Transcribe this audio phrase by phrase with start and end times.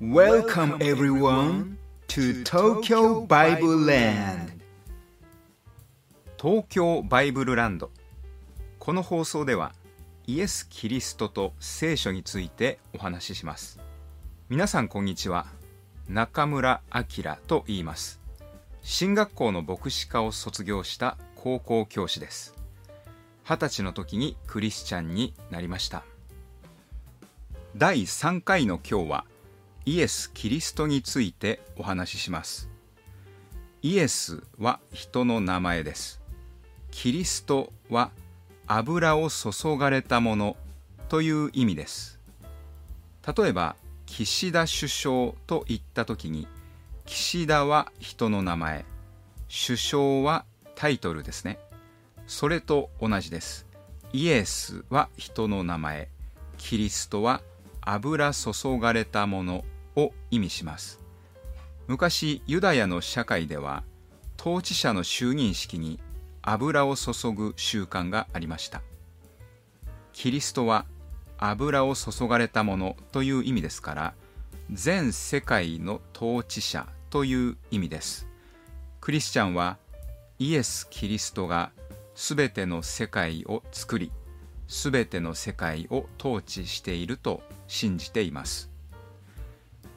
[0.00, 1.76] Welcome everyone
[2.08, 4.52] to Tokyo Bible Land.
[6.40, 7.90] 東京バイブルランド。
[8.78, 9.74] この放送では
[10.26, 13.78] イエス・キリストと聖書についてお話しします。
[14.48, 15.44] 皆さんこんにちは。
[16.08, 18.22] 中村明と言います。
[18.80, 22.54] 進学校の牧師科を卒業した高校教師です。
[23.44, 26.04] 二十歳の時にクリスチャンになりました。
[27.76, 29.24] 第3回の今日は
[29.86, 32.68] イエス・キリストについてお話しします。
[33.82, 36.20] イエスは人の名前です。
[36.90, 38.10] キリストは
[38.66, 40.56] 油を注がれたもの
[41.08, 42.20] という意味です。
[43.36, 43.76] 例えば
[44.06, 46.46] 岸田首相と言った時に
[47.06, 48.84] 岸田は人の名前。
[49.48, 50.44] 首相は
[50.76, 51.58] タイトルですね。
[52.26, 53.66] それと同じです。
[54.12, 56.08] イエスは人の名前。
[56.58, 57.40] キリストは
[57.82, 59.64] 油注がれたもの
[59.96, 61.00] を意味します。
[61.86, 63.82] 昔ユダヤの社会では
[64.38, 65.98] 統治者の就任式に
[66.42, 68.82] 油を注ぐ習慣がありました。
[70.12, 70.86] キリストは
[71.38, 74.14] 油を注がれたものという意味ですから
[74.70, 78.26] 全世界の統治者という意味です。
[79.00, 79.78] クリスチャンは
[80.38, 81.72] イエス・キリストが
[82.14, 84.12] すべての世界を作り
[84.70, 88.70] すべての世界を統治していると信じています。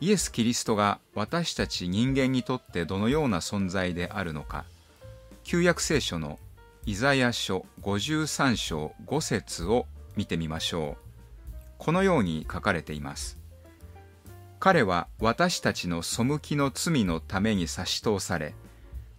[0.01, 4.65] イエス・キリストが私たち人間にとってどのような存在であるのか。
[5.43, 6.39] 旧約聖書の
[6.87, 11.53] イザヤ書53章5節を見てみましょう。
[11.77, 13.37] このように書かれています。
[14.59, 18.55] 彼は私たちの背きの罪のために差し通され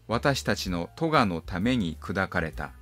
[0.09, 2.73] 私たちの咎のために砕かれた。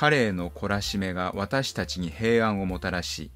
[0.00, 3.30] 彼への懲らしめが私たちに平安をもたらし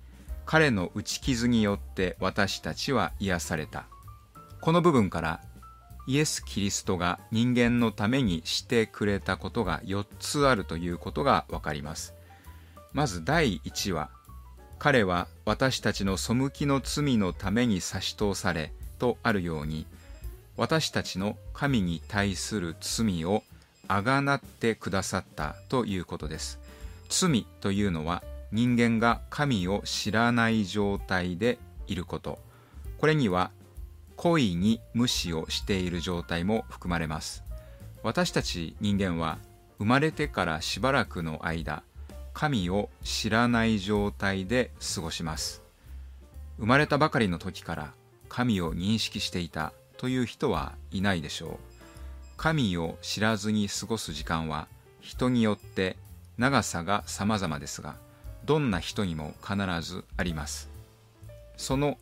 [0.46, 3.84] 彼の打ち傷によって私たちは癒された。
[4.62, 5.42] この部分から
[6.06, 12.14] イエス・キリストが人間のためにしてくれたことが4つあるということがわかります。
[12.94, 14.08] まず第1は
[14.78, 19.86] 彼は私たちの背きの罪のために差し通されとあるように
[20.56, 23.42] 私たちの神に対する罪を
[23.89, 26.58] あがなってくださったということです。
[27.08, 28.22] 罪というのは
[28.52, 32.39] 人間が神を知らない状態でいること。
[32.98, 33.50] これには
[34.17, 37.42] 故意に無視をしている状態も含まれます。
[38.02, 39.39] 私たち人間は
[39.78, 41.83] 生まれてからしばらくの間
[42.33, 45.62] 神を知らない状態で過ごします。
[46.58, 47.92] 生まれたばかりの時から
[48.28, 51.73] 神を認識していたという人はいないでしょう。
[52.36, 54.68] 神を知らずに過ごす時間は
[55.00, 55.96] 人によって
[56.39, 57.96] 長さが様々ですが
[58.45, 60.74] どんな人にも必ずあります。
[61.56, 61.98] その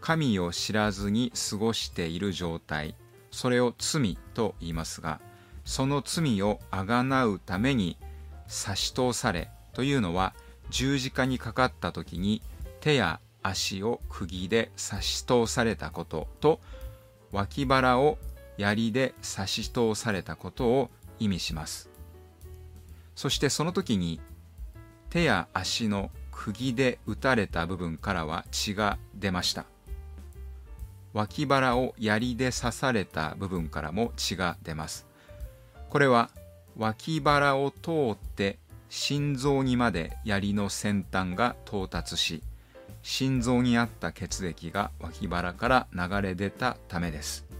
[0.00, 2.94] 神を知らずに過ごしている状態
[3.30, 5.20] それを罪と言いますが
[5.64, 7.96] その罪をあがなうために
[8.46, 10.34] 差し通されというのは
[10.70, 12.42] 十字架にかかった時に
[12.80, 16.60] 手や足を釘で差し通されたことと
[17.30, 18.18] 脇腹を
[18.58, 21.90] 槍で差し通されたことを意味します。
[23.14, 24.20] そしてその時に
[25.10, 29.66] 手や足の釘で打たれた部分からは血が出ました。
[31.12, 35.06] 脇腹を槍で刺された部分からも血が出ます。
[35.90, 36.30] これは
[36.76, 38.58] 脇腹を通って
[38.88, 42.42] 心臓にまで槍の先端が到達し
[43.02, 47.51] 心臓にあった血液が脇腹から流れ出たためです。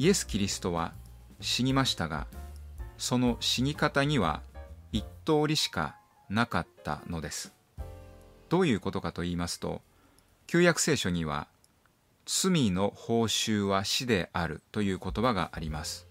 [0.00, 0.94] イエス・キリストは
[1.42, 2.26] 死にましたが
[2.96, 4.40] その死に方には
[4.92, 5.94] 一通りしか
[6.30, 7.52] なかったのです。
[8.48, 9.82] どういうことかと言いますと
[10.46, 11.48] 旧約聖書には
[12.24, 16.08] 罪の報酬は死であるという言葉があります。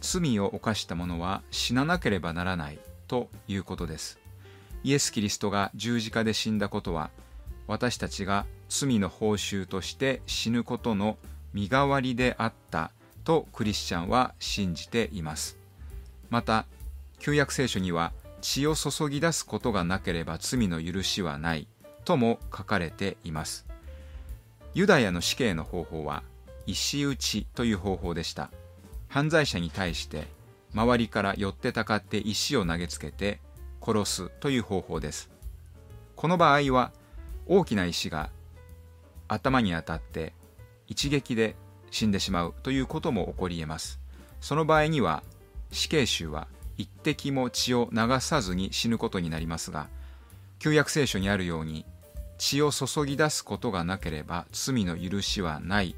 [0.00, 4.20] 罪を犯した者は死ななければならないということです。
[4.84, 7.10] イエス・キリストが十字架で死んだことは
[7.66, 11.18] 私たちが罪の報酬として死ぬことの
[11.52, 12.90] 身代わりであった
[13.24, 15.58] とクリスチャンは信じています。
[16.30, 16.66] また
[17.18, 21.68] 旧約聖書には血を注ぎ出すことがなければ罪の許しはない
[22.04, 23.66] とも書かれています。
[24.74, 26.22] ユダヤの死刑の方法は
[26.66, 28.50] 石打ちという方法でした。
[29.08, 30.26] 犯罪者に対して
[30.74, 33.40] 周りから寄ってたかって石を投げつけて
[33.84, 35.30] 殺すという方法です。
[36.16, 36.92] この場合は
[37.46, 38.30] 大きな石が
[39.28, 40.32] 頭に当たって
[40.88, 41.56] 一撃で
[41.90, 44.00] 死んでしまうということも起こり得ます。
[44.40, 45.22] その場合には
[45.70, 49.88] 死刑囚は一滴も血を流さずに死ぬことになりますが
[50.58, 51.84] 旧約聖書にあるように
[52.38, 55.94] 血を注ぎ出すことがなければ罪の許しはない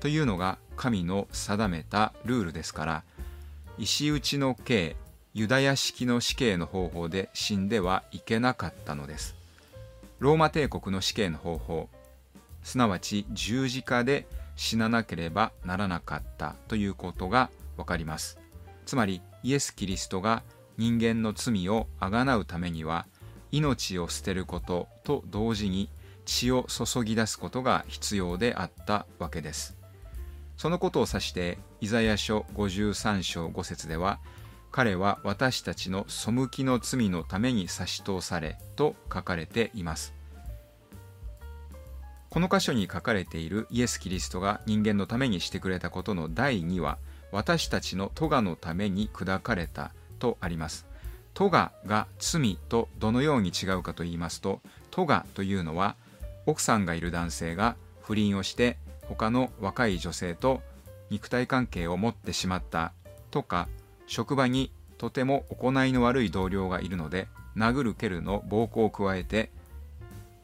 [0.00, 3.02] というのが神の定めたルールですから
[3.78, 4.96] 石打ちの刑
[5.34, 9.36] ユダヤ式の死刑の方法で死んではいけなかったのです。
[10.18, 11.88] ローマ帝国の死刑の方法
[12.62, 14.26] すなわち十字架で
[14.56, 18.38] 死ななければならなかったということがわかります。
[18.86, 20.42] つまりイエス・キリストが
[20.76, 23.06] 人間の罪をあがなうためには
[23.52, 25.88] 命を捨てることと同時に
[26.24, 29.76] 血を注ぎ出すことが必要であったわけです。
[30.56, 34.18] そのことを指してイザヤ書53章5節では
[34.70, 40.17] 彼は私たちの背きの罪のために差し通されと書かれています。
[42.30, 46.98] この箇所に書かれているイエス・キリストが人間のためにしてくれたことの第2は
[47.32, 50.88] 私たちの咎のために砕かれたとあります。
[51.38, 54.60] 咎が罪とどのように違うかと言いますと
[54.90, 55.94] 咎というのは
[56.46, 60.62] 奥さんがいる男性が不倫をして他の若い女性と
[61.10, 62.92] 肉体関係を持ってしまった
[63.30, 63.68] とか
[64.08, 69.50] 職場にとても行いの悪い同僚がいるので殴る蹴るの暴行を加えて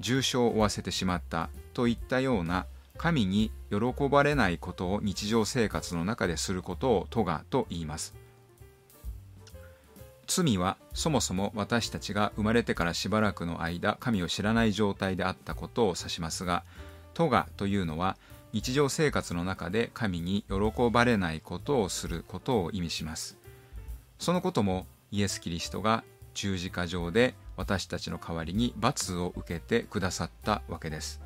[0.00, 8.14] 重傷を負わせてしまったといったような神に喜ばれないことを日常生活の中ですることをトガと言います。
[10.26, 16.64] 罪はそもそも私たちが生まれてからしばらくの間神を知らない状態であったことを指しますが
[17.12, 18.16] トガというのは
[18.52, 23.36] 日常生活の中で神に喜ばれないことをすることを意味します。
[24.18, 26.04] そのこともイエス・キリストが
[26.34, 31.20] 十字架上で私たちの代わりに罰を受けてくださったわけです。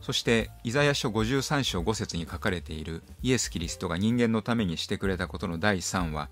[0.00, 6.28] そしてイザヤ書53章5節に書かれているイエス・キリストが人間のためにしてくれたことの第3は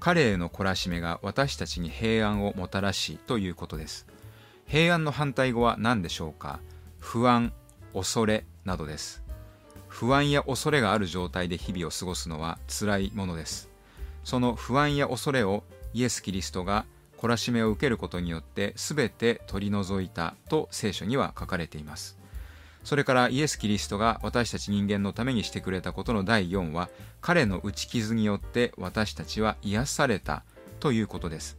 [0.00, 4.06] 彼への懲らしめが私たちに平安をもたらしということです。
[4.66, 6.58] 平安の反対語は何でしょうか？
[6.98, 7.52] 不安
[7.94, 9.22] 恐れなどです。
[9.88, 13.70] 不安や恐れがある状態で日々を過ごすのは辛いものです。
[14.24, 15.62] その不安や恐れを
[15.94, 16.84] イエス・キリストが
[17.18, 22.18] 懲らしめを受けることによって全て取り除いたと聖書には書かれています。
[22.84, 26.88] それからイエス・キリストが私たち人間のためにしてくれたことの第4は
[27.20, 30.44] 彼の打ち傷によって私たちは癒された
[30.78, 31.58] ということです。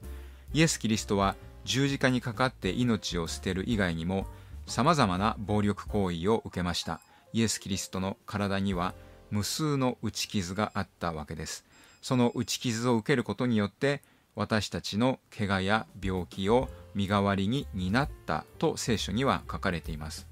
[0.53, 4.25] イエス・キリストは十字架にかかって命を捨てる以外にも
[4.67, 7.01] 様々な暴力行為を受けました。
[7.33, 8.93] イエス・キリストの体には
[9.29, 11.65] 無数の打ち傷があったわけです。
[12.01, 14.01] その打ち傷を受けることによって
[14.37, 20.27] 私たちの怪我や病気を身代わりに担ったと聖書には書かれています。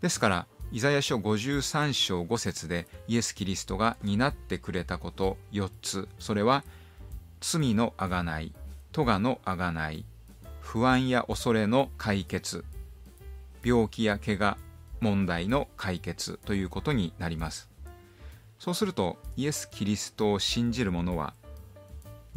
[0.00, 6.64] ですからイザヤ書53章5節でイエス・キリストが担ってくれたこと4つそれは
[7.40, 8.52] 罪のあがない
[8.92, 10.06] 咎のあがない
[10.60, 12.64] 不安や恐れの解決
[13.62, 14.56] 病気や怪我
[15.00, 17.68] 問題の解決ということになります。
[18.58, 21.34] そうするとイエス・キリストを信じる者は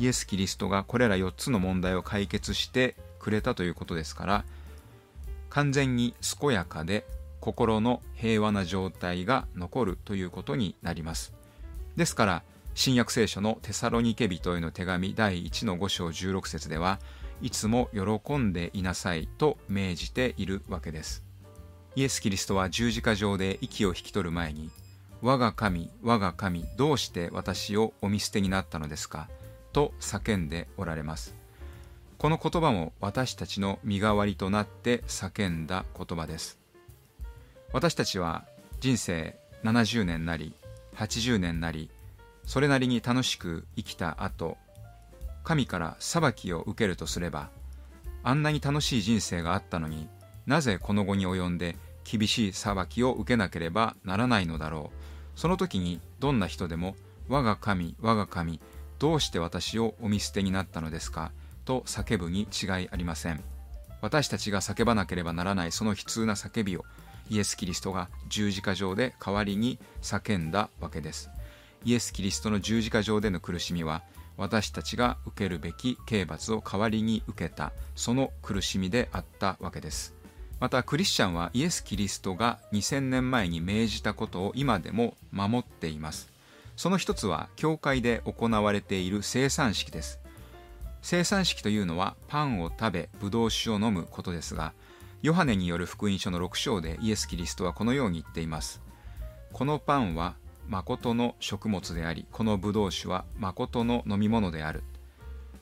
[0.02, 4.46] イエス・キリストがこれら4つの問題を解決してくれたということですから
[5.50, 7.06] 完全に健やかで
[7.40, 11.34] 心の平和な状態が残るということになります。
[11.96, 12.44] ですから
[12.74, 17.00] 新約聖書のテサロニケ人への手紙第1の5章16節では
[17.44, 21.24] いつも喜んでいなさいと命じているわけです。
[21.96, 24.72] イエス・キリストは十字架上で息を引き取る前に
[25.22, 29.28] 我が神我が神どうして私をお見捨てになったのですか？
[29.72, 31.36] と叫んでおられます。
[32.18, 36.60] この言葉も私たちの身代わりとなって叫んだ言葉です。
[37.74, 38.46] 私たちは
[38.80, 40.54] 人生70年なり
[40.96, 41.90] 80年なり
[42.46, 44.58] それなりに楽しく生きた後
[45.44, 47.50] 神から裁きを受けるとすれば
[48.24, 50.08] あんなに楽しい人生があったのに
[50.46, 55.40] なぜこの後に及んで厳しい裁きを受けなければならないのだろう。
[55.40, 56.96] その時にどんな人でも
[57.30, 58.60] 我が神我が神
[59.02, 61.32] どうして私をお見捨てになったのですか？
[61.66, 63.42] と叫ぶに違いありません。
[64.00, 66.86] 私たちが叫ばなければならないその悲痛な叫びを
[67.28, 71.32] イエス・キリストが十字架上で代わりに叫んだわけです。
[71.84, 74.04] イエス・キリストの十字架上での苦しみは
[74.38, 80.14] 私たちが受けるべき刑罰を代わりに受けたその苦しみであったわけです。
[80.60, 86.31] またクリスチャンはイエス・キリストが2000年前に命じたことを今でも守っています。
[86.76, 90.20] その一つは教会で行われている生産式です
[91.02, 94.74] 生産式というのはパンを食べブドウ酒を飲むことですが
[95.22, 98.82] ヨハネによる福音書の6章でイエス・キリストはこのように言っています。
[99.54, 100.34] このパンは
[100.68, 104.82] 誠の食物であり、このブドウ酒は誠の飲み物である。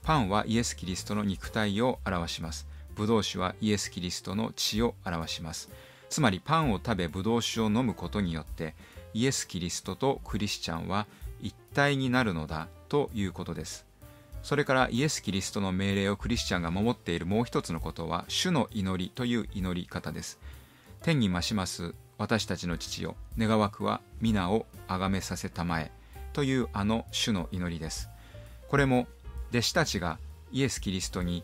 [0.01, 2.67] パンはイエス・キリストの肉体を表します。
[2.95, 5.69] ブドウ酒はイエス・キリストの血を表します。
[6.09, 8.75] つまりパンを食べブドウ酒を飲むことによって
[9.13, 11.07] イエス・キリストとクリスチャンは
[11.41, 13.85] 一体になるのだということです。
[14.43, 20.39] それからイエス・キリストの命令をクリスチャンが守っているもう一つのことは主の祈りという祈り方です。
[21.01, 23.15] 天に増します私たちの父よ。
[23.37, 25.91] 願わくは皆を崇めさせたまえ
[26.33, 28.09] というあの主の祈りです。
[28.67, 29.07] これも
[29.49, 30.19] 弟子たちが
[30.51, 31.43] イエス・キリストに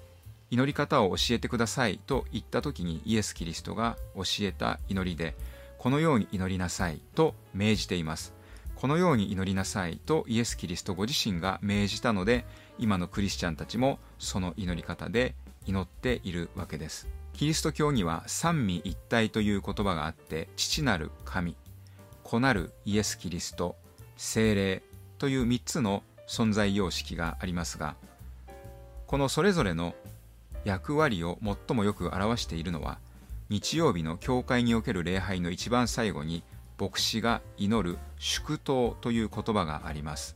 [0.51, 5.35] 祈り方を教えてくださいと言った時にイエス・キリストが教えた祈りで
[5.85, 8.33] このように祈りなさいと命じています。
[8.75, 12.43] このように祈りなさいとイエス・キリストご自身が命じたので
[12.79, 15.35] 今のクリスチャンたちもその祈り方で
[15.67, 17.07] 祈っているわけです。
[17.33, 21.55] キリスト教には三位一体という言葉があって父なる神
[22.23, 23.75] 子なるイエス・キリスト
[24.17, 24.81] 精霊
[25.19, 27.95] という3つの存在様式がありますが
[29.05, 29.93] このそれぞれの
[30.63, 32.97] 役割を最もよく表しているのは
[33.49, 36.43] 日曜日の教会における礼拝の一番最後に
[36.79, 40.35] 牧師が祈る祝祷という言葉があります。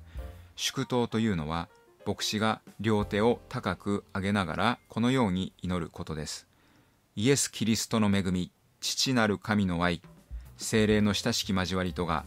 [0.55, 1.69] 祝祷というのは
[2.05, 6.47] 牧師が両手を高く上げながらこのように祈ることです。
[7.15, 10.01] イエス・キリストの恵み父なる神の愛
[10.57, 12.25] 精霊の親しき交わりとが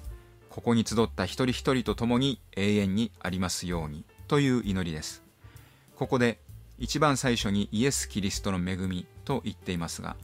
[0.51, 5.23] ここに集った一人一人と共に永遠にありますようにという祈りです。
[5.97, 6.41] ここで
[6.79, 10.17] 一番最初にイエス・キリストの恵みと言っていますが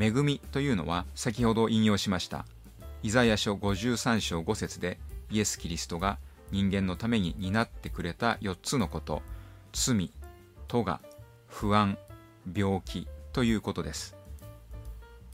[0.00, 2.46] 恵みというのは先ほど引用しました。
[3.02, 4.98] イザヤ書53章5節で
[5.30, 6.18] イエス・キリストが
[6.50, 9.22] 人間のために担ってくれた4つのこと
[9.72, 10.10] 罪、
[10.68, 11.00] 咎、
[11.46, 11.98] 不安、
[12.54, 14.16] 病気ということです。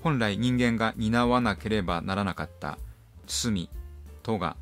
[0.02, 2.78] 本来人間が担わなければならなかった
[3.26, 3.70] 罪、
[4.22, 4.56] 咎、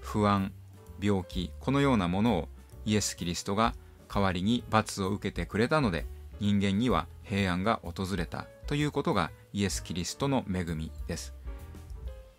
[0.00, 0.52] 不安、
[1.00, 2.48] 病気このようなものを
[2.84, 3.74] イエス・キリストが
[4.12, 6.06] 代わりに罰を受けてくれたので
[6.40, 11.34] 人間には平安が訪れたということがイエス・キリストの恵みです。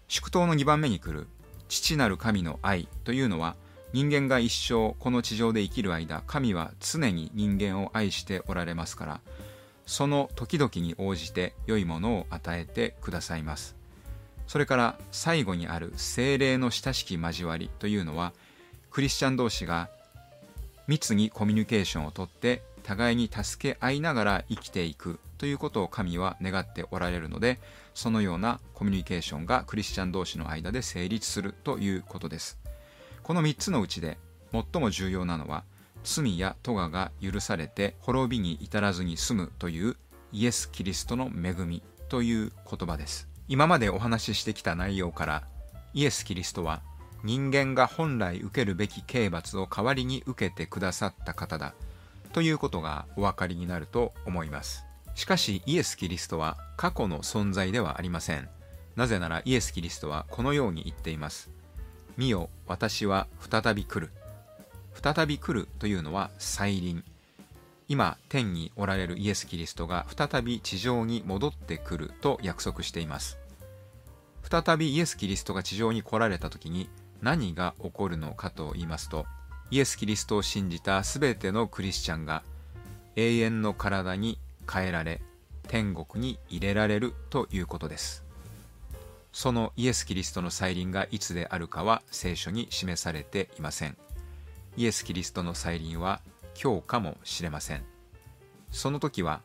[0.08, 1.28] 祝祷の2番目に来る
[1.68, 3.56] 父なる神の愛というのは
[3.94, 9.22] 人間が一生この地上で生きる間神は常に人間を愛しておられますから
[9.86, 13.76] その時々に応じて良いものを与えてくださいます。
[14.48, 18.34] それから最後にある精霊の親しき交わりというのは
[18.90, 19.90] クリスチャン同士が
[20.88, 27.60] 密にコミュニケーションをとって互いに助け合いながら生きていくということを神は願っておられるので
[27.96, 32.60] そのようなコミュニケーションがクリスチャン同士の間で成立するということです。
[33.24, 34.18] この3つのうちで
[34.52, 35.64] 最も重要なのは
[36.04, 39.96] 罪や咎が許されて滅びに至らずに済むという
[40.32, 43.30] イエス・キリストの恵みという言葉です。
[43.48, 45.44] 今までお話ししてきた内容から
[45.94, 46.82] イエス・キリストは
[47.24, 51.74] 人間が本来受けるべき刑罰を代わりに受けてくださった方だ
[52.34, 54.89] ということがお分かりになると思います。
[55.20, 58.48] しかしイエス・キリストは過去の存在ではありません。
[58.96, 61.50] なぜならイエス・キリストはこのように言っています。
[62.16, 64.14] 見よ私は再び来る。
[64.94, 67.04] 再び来るというのは再臨。
[67.90, 73.38] 今天におられるイエス・キリストが再び地上に戻ってくると約束しています。
[74.50, 76.88] 再びイエス・キリストが地上に来られた時に
[77.22, 79.26] 何が起こるのかと言いますと
[79.70, 82.42] イエス・キリストを信じた全てのクリスチャンが
[83.18, 84.40] 永遠の体に
[84.72, 85.22] 変えられ
[85.68, 88.24] 天国に入れられるということです。
[89.32, 93.98] そのイエス・キリストの再臨がいつであるかは聖書に示されていません。
[94.76, 96.22] イエス・キリストの再臨は
[96.62, 97.84] 今日かもしれません。
[98.72, 99.42] その時は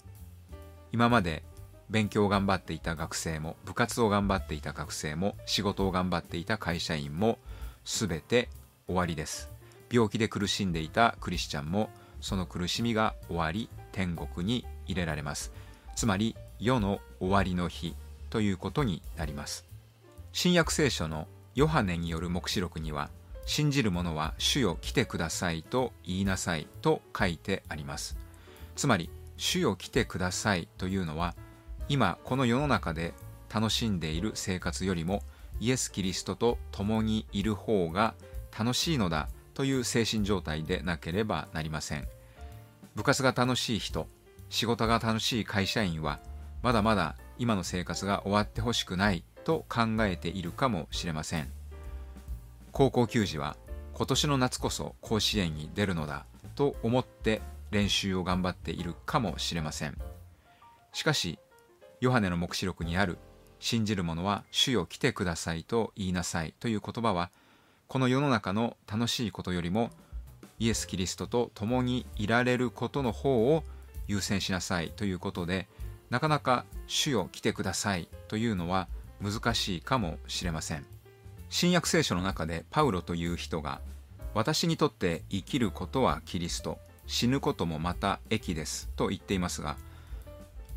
[0.93, 1.43] 今まで
[1.91, 7.39] 勉強を頑張っていた学生も部活を頑張っていた学生も仕事を頑張っていた会社員も
[7.85, 8.49] 全て
[8.87, 9.51] 終わりです。
[9.91, 11.91] 病気で苦しんでいたクリスチャンも
[12.21, 15.53] その苦しみが終わり天国に入れられます。
[15.97, 17.95] つまり世の終わりの日
[18.31, 19.65] ということになります。
[20.33, 23.11] 新約聖書のヨハネによる黙示録には
[23.47, 28.17] 信じる者は主よ来てくださいと言いなさいと書いてあります。
[28.75, 31.35] つまり主よ来てくださいというのは
[31.89, 33.15] 今この世の中で
[33.53, 35.23] 楽しんでいる生活よりも
[35.61, 38.15] イエス・キリストと共にいる方が
[38.59, 42.09] 楽しいのだという精神状態でなければなりません。
[42.97, 44.09] 部活が楽しい人
[44.55, 46.21] 仕事が楽しい会社員は
[46.63, 51.51] まだまだ今の生活が終わってほしくないと考えているかもしれません。
[52.71, 53.57] 高校球児は
[53.95, 57.43] 今年の夏こそ甲子園に出るのだと思って
[57.73, 59.99] 練習を頑張っているかもしれません。
[60.93, 61.41] しかし
[62.01, 63.19] ヨハネの黙示録にある
[63.59, 67.33] 信じる者は主よ来てくださいと言いなさいという言葉は
[67.89, 69.91] この世の中の楽しいことよりも
[70.61, 73.65] イエス・キリストと共にいられることの方を
[74.07, 75.69] 優先しなさいということで
[76.11, 78.89] なかなか「主よ来てください」というのは
[79.21, 80.87] 難しいかもしれません。
[81.51, 83.81] 新約聖書の中でパウロという人が
[84.35, 89.77] 私にとって生きることはキリスト死ぬこともまた益ですと言っていますが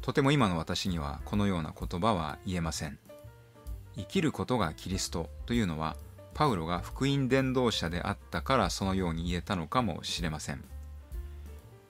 [0.02, 3.00] とても今の私にはこのような言葉は言えません。
[3.98, 5.98] 生きることがキリストというのは
[6.34, 10.64] パウロが福音伝道者であったからそのように言えたのかもしれません。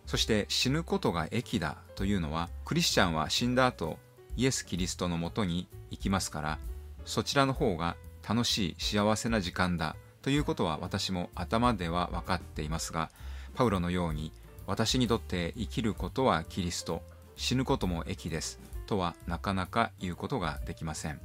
[0.07, 3.99] そして死ぬことが益だというのはクリスチャンは死んだ後
[4.35, 6.59] イエス・キリストのもとに行きますから
[7.05, 7.95] そちらの方が
[8.27, 13.11] 楽しい幸せな時間だということは私も頭では分かっていますが
[13.53, 14.31] パウロのように
[14.65, 17.03] 私にとって生きることはキリスト
[17.35, 21.19] 死ぬことも益ですとはなかなか言うことができません。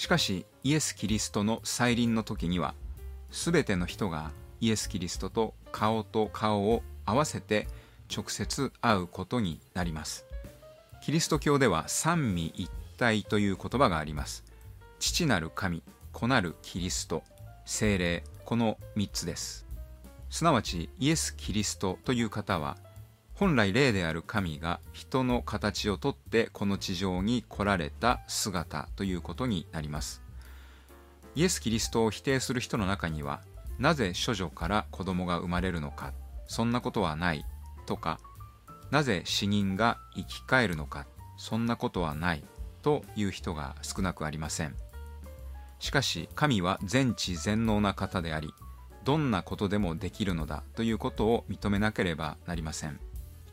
[0.00, 2.74] しかしイエス・キリストの再臨の時には
[3.30, 7.68] 全ての人がイエス・キリストと顔と顔を合わせて
[8.14, 10.24] 直接会うことになります。
[11.02, 14.44] キリスト教では三位一体という言葉があります。
[14.98, 17.22] 父なる神子なるキリスト。
[17.64, 19.66] 精霊この3つです。
[20.28, 22.76] すなわちイエス・キリストという方は
[23.34, 30.22] 本来霊である神が人の形をとってこの地上に来られた姿ということになります。
[31.34, 33.40] イエス・キリストを否定する人の中には
[33.78, 36.12] なぜ処女から子供が生まれるのか
[36.50, 37.46] そんなことはない
[37.86, 38.18] とか
[38.90, 42.42] なぜ死人が生き返るのかそんなことはない
[42.82, 44.74] という人が少なくありません。
[45.78, 48.52] しかし神は全知全能な方であり
[49.04, 52.98] どんなことでもできるのだということを認めなければなりません。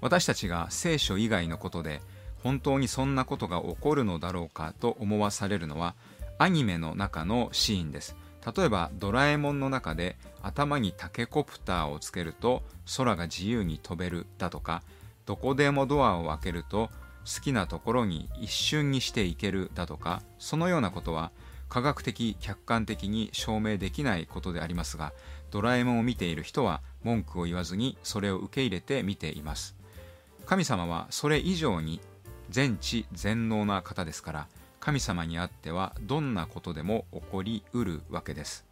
[0.02, 2.02] 私たちが聖書以外のことで
[2.42, 5.94] 本当にそんなことが起こるのだろうかと思わされるのは
[6.40, 8.16] アニメの中のシーンです。
[8.56, 12.64] 例えばドラえもんの中で頭にタケコプターをつけると
[12.98, 14.84] 空が自由に飛べるだとか
[15.26, 16.90] どこでもドアを開けると
[17.26, 21.32] 好きなところに一瞬にしていけるだとかそのようなことは
[21.68, 25.12] 科学的客観的に証明できないことでありますが
[25.52, 29.78] ドラえもんを見ている人は文句を言わずにそれを受け入れて見ています。
[30.48, 32.00] 神様はそれ以上に
[32.50, 34.48] 全知全能な方ですから
[34.88, 38.66] 神様にあってはどんなことでも起こりうるわけです。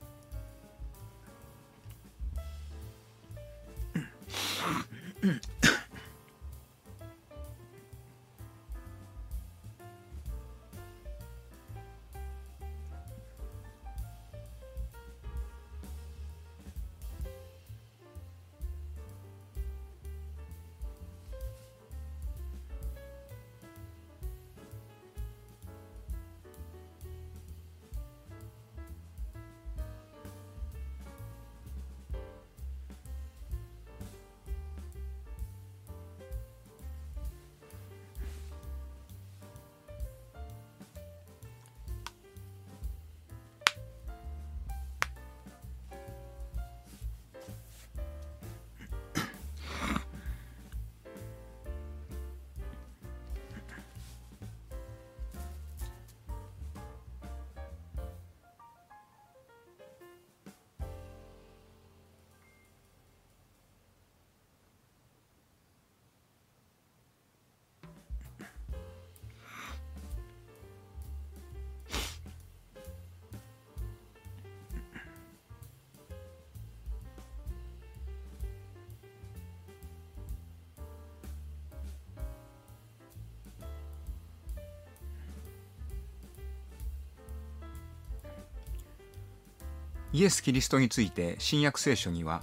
[90.15, 92.41] イエス・キリストについて新約聖書には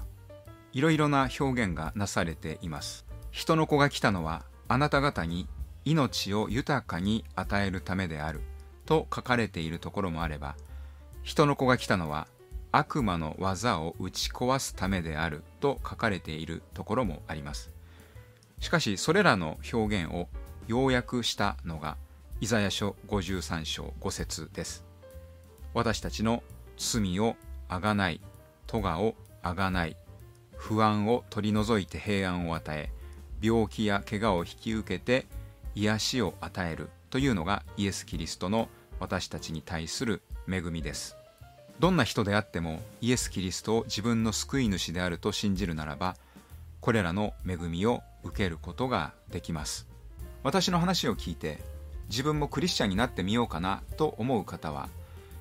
[0.74, 3.06] いろいろな表現がなされています。
[3.30, 5.48] 人の子が来たのはあなた方に
[5.86, 8.42] 命を豊かに与えるためである
[8.84, 10.54] と書かれているところもあれば
[11.22, 12.28] 人の子が来たのは
[12.72, 17.70] 悪魔の技を打ち壊すためであると書かれているところもあります。
[18.60, 20.28] しかしそれらの表現を
[20.66, 21.96] 要約したのが
[22.42, 24.84] イザヤ書53章5節です。
[25.72, 26.42] 私たちの
[26.76, 27.34] 罪を
[27.72, 28.20] あがない。
[28.66, 29.96] 咎をあがない。
[30.56, 32.90] 不安を取り除いて平安を与え
[33.40, 35.26] 病気や怪我を引き受けて
[35.74, 36.90] 癒しを与える。
[37.08, 38.68] というのがイエス・キリストの
[39.00, 41.16] 私たちに対する恵みです。
[41.80, 46.16] どんな人であってもイエス・キリストを自分の救い主であると信じるならば
[46.80, 49.86] これらの恵みを受けることができます。
[50.42, 51.58] 私の話を聞いて
[52.08, 54.90] 自分もクリスチャンになってみようかなと思う方は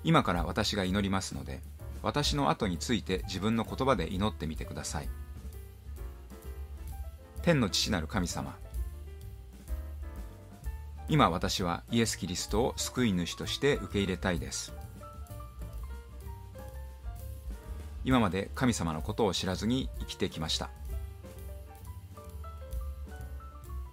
[0.04, 1.60] 今から私が祈りますので
[2.03, 5.09] 私の後について自分の言葉で祈ってみてください。
[7.41, 8.57] 天の父なる神様。
[11.09, 14.73] 今私はイエス・キリストを救い主として受け入れたいです。
[18.03, 20.69] 今まで神様のことを知らずに生きてきました。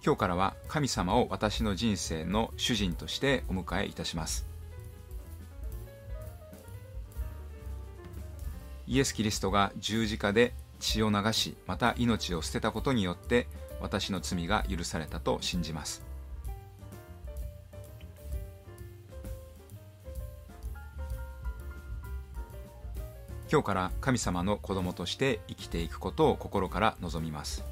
[0.03, 4.48] 今日からは神様を私の人生の主人としてお迎えいたします。
[8.89, 13.47] イエス・キリストが十字架で血を流しまた命を捨てたことによって
[13.79, 16.01] 私の罪が許されたと信じます。
[23.51, 27.63] 今日から神様の子供として生きていくことを心から望みます。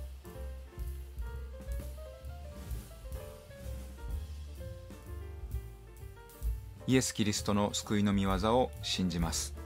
[6.85, 9.56] イエス・キリストの救いの御業を信じます。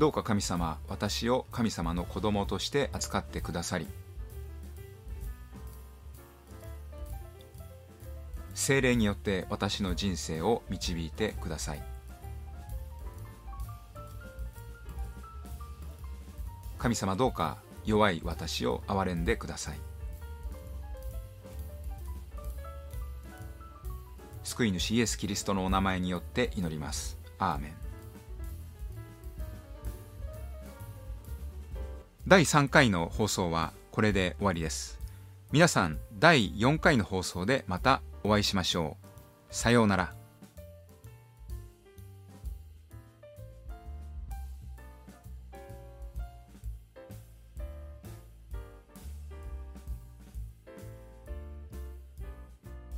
[0.00, 3.86] どうか神様私を神様の子供として扱ってくださり
[8.54, 11.82] 精霊によって私の人生を導いてください。
[16.78, 19.78] 神様どうか弱い私を憐れんでください。
[24.44, 27.18] 救い主イエス・キリストのお名前によって祈ります。
[27.38, 27.89] アーメン。
[32.30, 35.00] 第3回の放送はこれで終わりです。
[35.50, 39.06] 皆さん第4回の放送でまたお会いしましょう。
[39.50, 40.19] さようなら。